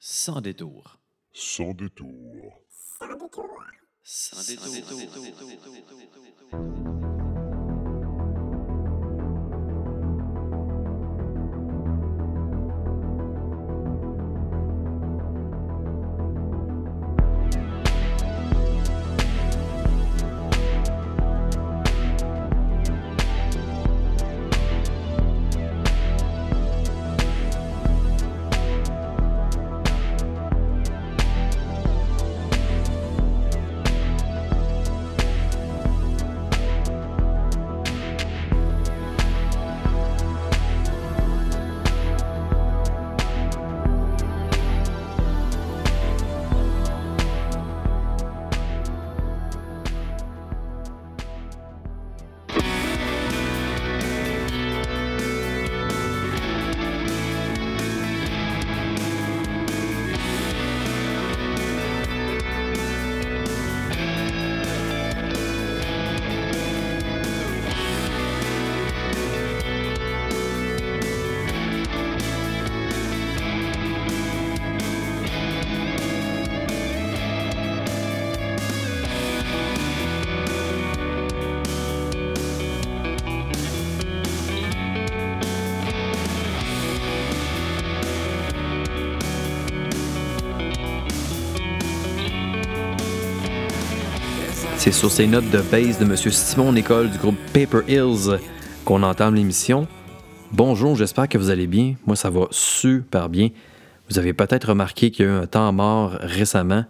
[0.00, 1.00] Sans détour.
[1.32, 2.62] Sans détour.
[4.04, 4.68] Sans détour.
[94.78, 96.16] C'est sur ces notes de base de M.
[96.16, 98.38] Simon Nicole du groupe Paper Hills
[98.84, 99.88] qu'on entame l'émission.
[100.52, 101.96] Bonjour, j'espère que vous allez bien.
[102.06, 103.48] Moi, ça va super bien.
[104.08, 106.84] Vous avez peut-être remarqué qu'il y a eu un temps mort récemment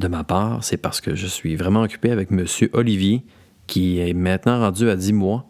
[0.00, 0.64] de ma part.
[0.64, 2.44] C'est parce que je suis vraiment occupé avec M.
[2.72, 3.22] Olivier,
[3.68, 5.46] qui est maintenant rendu à 10 mois.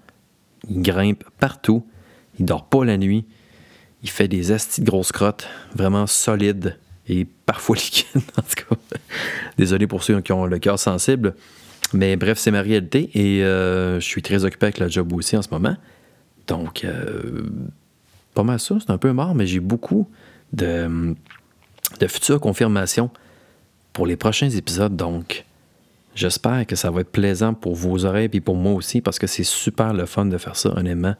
[0.68, 1.86] Il grimpe partout.
[2.38, 3.24] Il dort pas la nuit.
[4.02, 6.78] Il fait des astis de grosses crottes, vraiment solides
[7.08, 8.76] et parfois liquides, en tout cas.
[9.56, 11.34] Désolé pour ceux qui ont le cœur sensible.
[11.92, 15.36] Mais bref, c'est ma réalité et euh, je suis très occupé avec le job aussi
[15.36, 15.76] en ce moment.
[16.46, 17.42] Donc, euh,
[18.34, 20.08] pas mal ça, c'est un peu mort, mais j'ai beaucoup
[20.52, 21.14] de,
[22.00, 23.10] de futures confirmations
[23.92, 24.96] pour les prochains épisodes.
[24.96, 25.44] Donc,
[26.14, 29.26] j'espère que ça va être plaisant pour vos oreilles et pour moi aussi parce que
[29.26, 31.14] c'est super le fun de faire ça, honnêtement.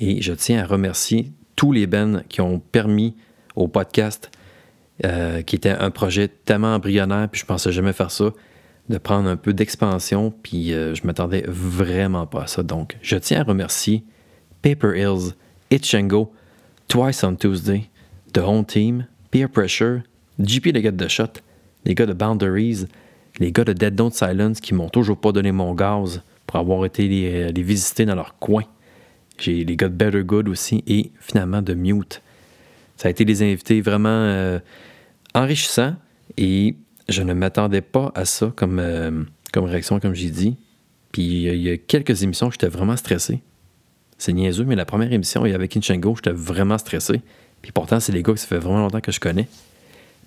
[0.00, 3.14] Et je tiens à remercier tous les bands qui ont permis
[3.54, 4.30] au podcast,
[5.04, 8.32] euh, qui était un projet tellement embryonnaire, puis je pensais jamais faire ça,
[8.88, 12.62] de prendre un peu d'expansion, puis euh, je m'attendais vraiment pas à ça.
[12.62, 14.04] Donc, je tiens à remercier
[14.62, 15.34] Paper Hills,
[15.70, 16.32] Itchengo,
[16.88, 17.88] Twice on Tuesday,
[18.32, 20.00] The Home Team, Peer Pressure,
[20.38, 21.40] GP les gars de Shot,
[21.84, 22.86] les gars de Boundaries,
[23.38, 26.84] les gars de Dead Don't Silence qui m'ont toujours pas donné mon gaz pour avoir
[26.84, 28.64] été les, les visiter dans leur coin.
[29.38, 32.22] J'ai les gars de Better Good aussi et finalement de Mute.
[32.96, 34.58] Ça a été des invités vraiment euh,
[35.34, 35.96] enrichissants
[36.36, 36.76] et
[37.08, 40.56] je ne m'attendais pas à ça comme, euh, comme réaction, comme j'ai dit.
[41.12, 43.40] Puis il y a quelques émissions où j'étais vraiment stressé.
[44.18, 47.20] C'est niaiseux, mais la première émission, il y avait Kinchengo, j'étais vraiment stressé.
[47.62, 49.48] Puis pourtant, c'est les gars que ça fait vraiment longtemps que je connais.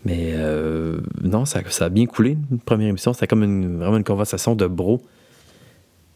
[0.06, 3.14] Mais euh, non, ça, ça, a bien coulé, une première émission.
[3.14, 5.02] C'était comme une, vraiment une conversation de bro.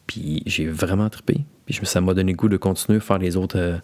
[0.08, 1.42] Puis j'ai vraiment trippé.
[1.66, 3.58] Puis ça m'a donné le goût de continuer à faire les autres.
[3.58, 3.78] Euh,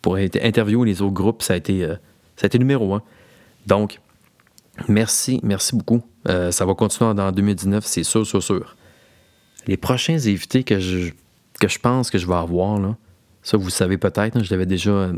[0.00, 1.94] pour interviewer les autres groupes, ça a été, euh,
[2.36, 3.02] ça a été numéro un.
[3.66, 4.00] Donc,
[4.88, 6.02] Merci, merci beaucoup.
[6.28, 8.76] Euh, ça va continuer dans 2019, c'est sûr, sûr, sûr.
[9.66, 11.10] Les prochains invités que je,
[11.60, 12.96] que je pense que je vais avoir, là,
[13.42, 15.12] ça vous savez peut-être, je l'avais déjà,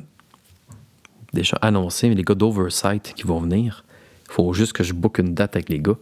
[1.32, 3.84] déjà annoncé, mais les gars d'Oversight qui vont venir.
[4.28, 5.96] Il faut juste que je book une date avec les gars.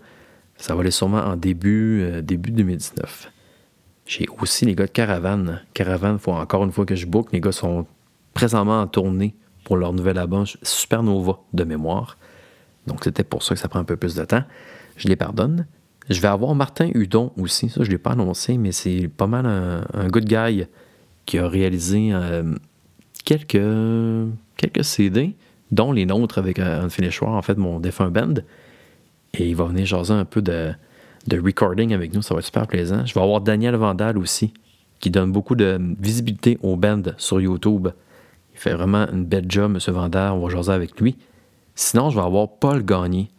[0.56, 3.32] Ça va aller sûrement en début, euh, début 2019.
[4.06, 5.62] J'ai aussi les gars de Caravane.
[5.74, 7.28] Caravane, il faut encore une fois que je book.
[7.32, 7.86] Les gars sont
[8.34, 9.34] présentement en tournée
[9.64, 12.16] pour leur nouvel album Supernova de mémoire.
[12.86, 14.44] Donc, c'était pour ça que ça prend un peu plus de temps.
[14.96, 15.66] Je les pardonne.
[16.08, 17.68] Je vais avoir Martin Hudon aussi.
[17.68, 20.66] Ça, je ne l'ai pas annoncé, mais c'est pas mal un, good guy
[21.26, 22.54] qui a réalisé euh,
[23.24, 23.62] quelques,
[24.56, 25.34] quelques CD,
[25.70, 26.88] dont les nôtres avec un
[27.20, 28.34] War, en fait, mon défunt band.
[29.34, 30.72] Et il va venir jaser un peu de,
[31.28, 32.22] de recording avec nous.
[32.22, 33.06] Ça va être super plaisant.
[33.06, 34.52] Je vais avoir Daniel Vandal aussi,
[35.00, 37.88] qui donne beaucoup de visibilité au band sur YouTube.
[38.52, 39.94] Il fait vraiment une belle job, M.
[39.94, 40.32] Vandal.
[40.32, 41.16] On va jaser avec lui.
[41.74, 43.30] Sinon, je vais avoir Paul Gagné.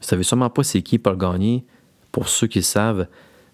[0.00, 1.64] Vous savez sûrement pas c'est qui Paul Gagné.
[2.12, 3.06] Pour ceux qui le savent,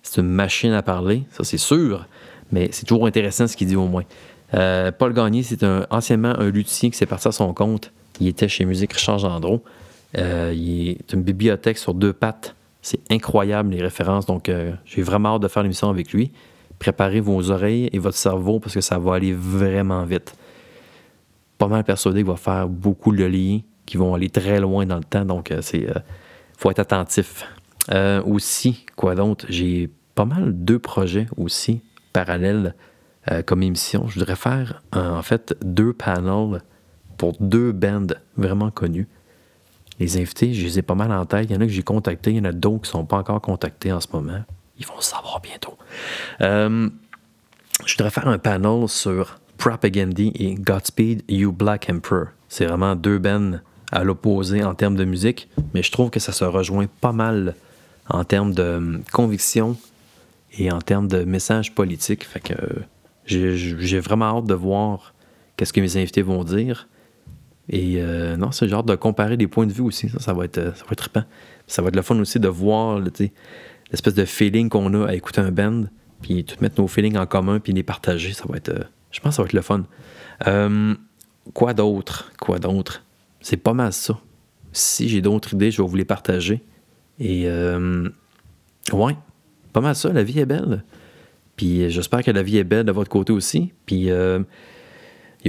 [0.03, 2.06] c'est une machine à parler, ça c'est sûr,
[2.53, 4.05] mais c'est toujours intéressant ce qu'il dit au moins.
[4.53, 7.91] Euh, Paul Gagné, c'est un, anciennement un luthier qui s'est parti à son compte.
[8.21, 9.61] Il était chez Musique Richard Gendron.
[10.17, 12.55] Euh, il est une bibliothèque sur deux pattes.
[12.81, 16.31] C'est incroyable les références, donc euh, j'ai vraiment hâte de faire l'émission avec lui.
[16.79, 20.35] Préparez vos oreilles et votre cerveau parce que ça va aller vraiment vite.
[21.56, 24.97] Pas mal persuadé qu'il va faire beaucoup le lien qui vont aller très loin dans
[24.97, 25.87] le temps, donc c'est
[26.57, 27.47] faut être attentif.
[28.25, 29.47] aussi, quoi d'autre?
[29.49, 31.83] J'ai pas mal deux projets aussi
[32.13, 32.75] parallèles
[33.47, 34.07] comme émission.
[34.09, 36.63] Je voudrais faire en fait deux panels
[37.17, 39.09] pour deux bands vraiment connus.
[40.01, 41.47] Les invités, je les ai pas mal en tête.
[41.49, 43.07] Il y en a que j'ai contactés, il y en a d'autres qui ne sont
[43.07, 44.43] pas encore contactés en ce moment.
[44.79, 45.79] Ils vont le savoir bientôt.
[46.41, 46.91] Euh,
[47.87, 52.27] je voudrais faire un panel sur Propagandy et Godspeed You Black Emperor.
[52.49, 53.61] C'est vraiment deux bands
[53.94, 57.55] à l'opposé en termes de musique, mais je trouve que ça se rejoint pas mal
[58.11, 59.76] en termes de conviction
[60.58, 62.25] et en termes de message politique.
[62.25, 62.55] Fait que
[63.25, 65.14] j'ai vraiment hâte de voir
[65.56, 66.88] qu'est-ce que mes invités vont dire.
[67.70, 70.11] Et euh, non, c'est genre de comparer des points de vue aussi.
[70.19, 71.25] Ça, va être, ça va être trippant.
[71.67, 75.40] Ça va être le fun aussi de voir l'espèce de feeling qu'on a à écouter
[75.40, 75.85] un band,
[76.20, 78.32] puis tout mettre nos feelings en commun, puis les partager.
[78.32, 79.85] Ça va être, euh, je pense que ça va être le fun.
[80.49, 80.94] Euh,
[81.55, 82.32] quoi d'autre?
[82.40, 83.02] Quoi d'autre?
[83.44, 84.19] C'est pas mal ça.
[84.73, 86.62] Si j'ai d'autres idées, je vais vous les partager.
[87.20, 87.46] Et
[88.91, 89.17] ouais,
[89.75, 90.11] pas mal ça.
[90.14, 90.82] La vie est belle.
[91.55, 93.75] Puis j'espère que la vie est belle de votre côté aussi.
[93.85, 94.41] Puis il y a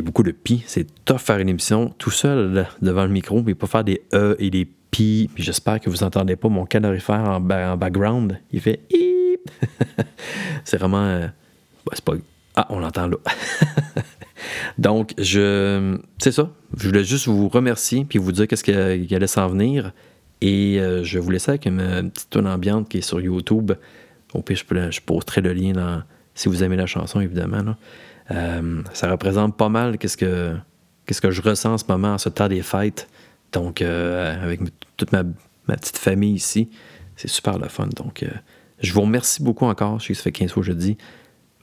[0.03, 0.61] beaucoup de pi.
[0.67, 4.35] C'est tough faire une émission tout seul devant le micro, mais pas faire des E
[4.39, 5.29] et des pi.
[5.33, 8.41] Puis j'espère que vous n'entendez pas mon calorifère en, en, background.
[8.51, 8.81] Il fait
[10.65, 11.05] c'est vraiment.
[11.05, 11.27] Euh,
[12.03, 12.13] pas.
[12.57, 13.17] Ah, on l'entend là.
[14.77, 15.97] Donc, je.
[16.17, 16.49] C'est ça.
[16.77, 19.91] Je voulais juste vous remercier puis vous dire qu'est-ce qui allait s'en venir.
[20.41, 23.71] Et euh, je vous laisse avec une, petite tonne ambiante qui est sur YouTube.
[24.33, 27.63] Au pire, je, posterai le lien dans, si vous aimez la chanson, évidemment.
[27.63, 27.77] Là.
[28.31, 30.55] Euh, ça représente pas mal qu'est-ce que,
[31.05, 33.07] qu'est-ce que je ressens en ce moment, en ce temps des fêtes.
[33.51, 34.61] Donc, euh, avec
[34.97, 35.23] toute ma,
[35.67, 36.69] petite famille ici,
[37.15, 37.87] c'est super le fun.
[37.95, 38.29] Donc, euh,
[38.79, 39.99] je vous remercie beaucoup encore.
[39.99, 40.97] Je sais que ça fait 15 fois que je dis.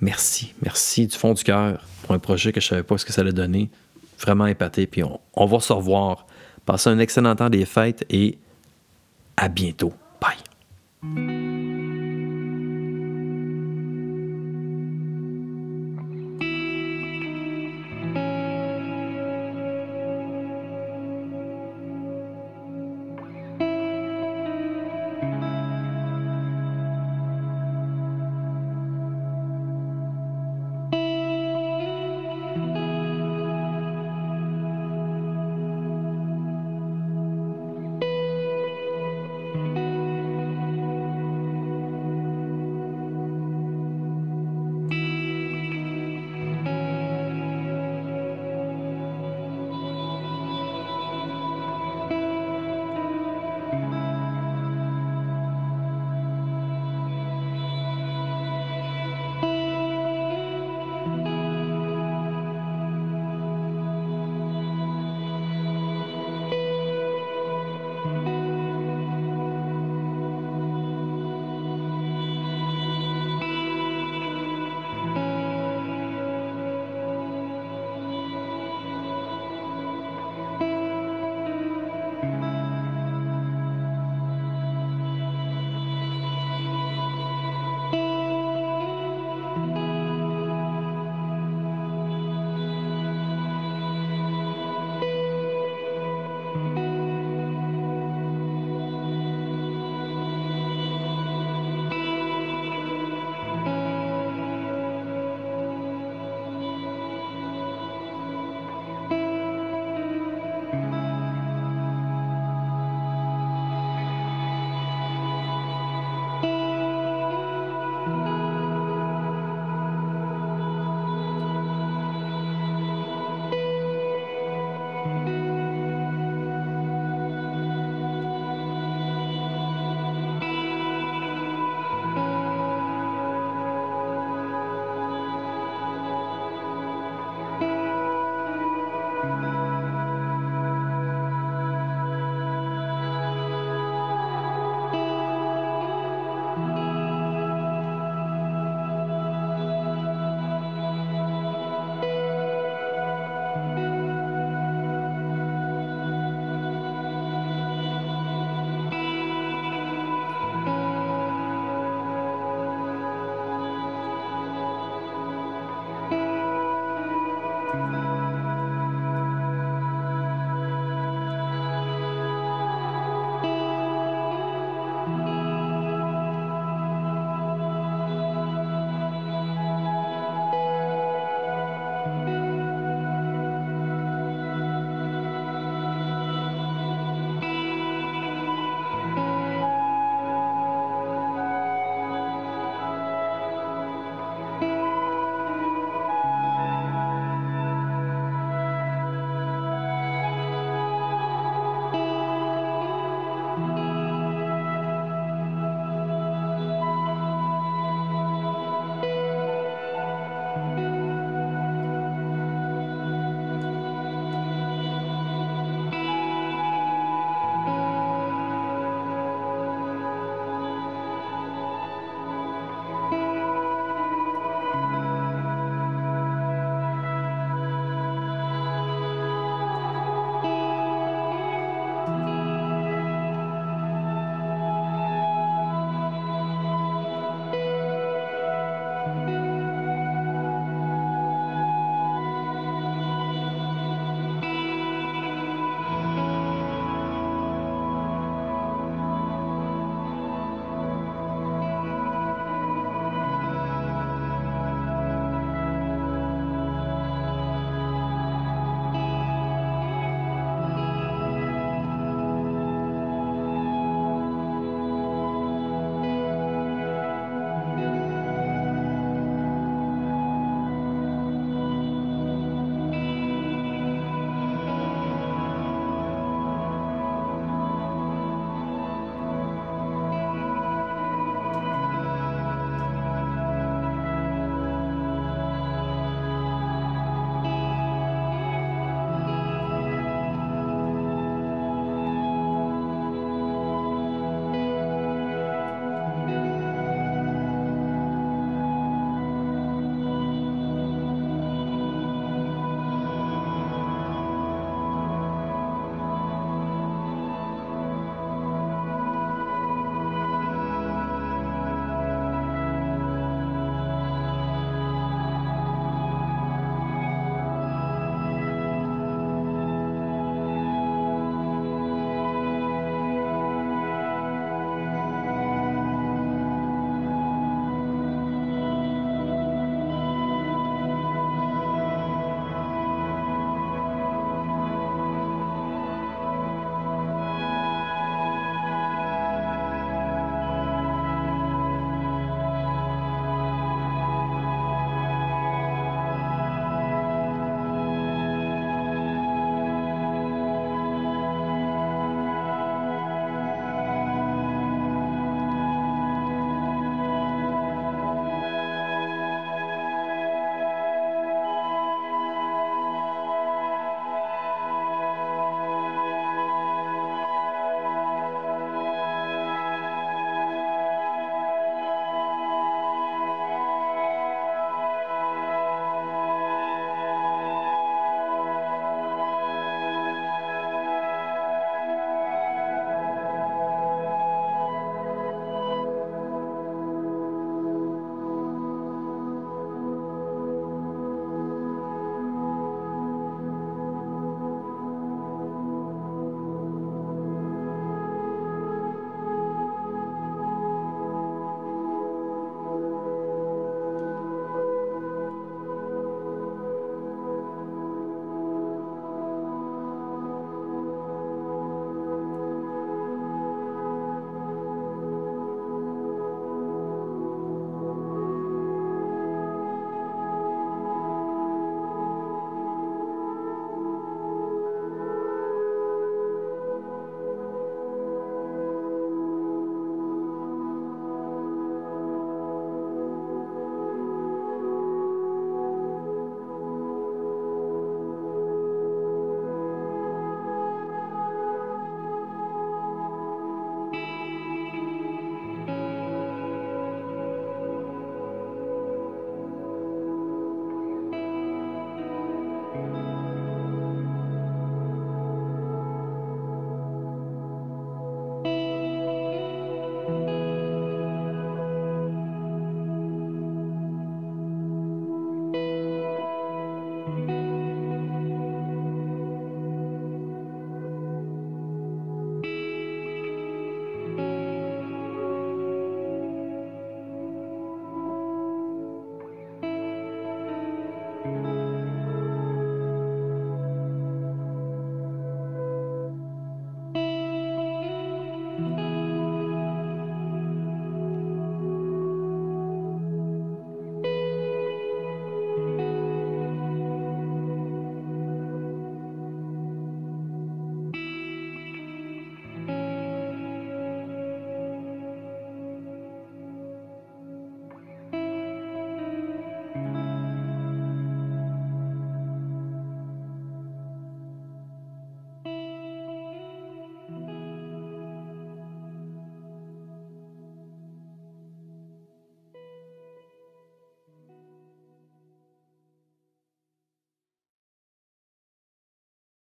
[0.02, 3.06] Merci, merci du fond du cœur pour un projet que je ne savais pas ce
[3.06, 3.70] que ça allait donner.
[4.18, 4.88] Vraiment épaté.
[4.88, 6.26] Puis on, va se revoir.
[6.66, 8.36] Passez un excellent temps des fêtes et
[9.36, 9.92] à bientôt.
[10.20, 11.51] Bye.